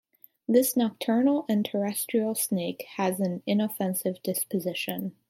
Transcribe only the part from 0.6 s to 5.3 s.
nocturnal and terrestrial snake has an inoffensive disposition.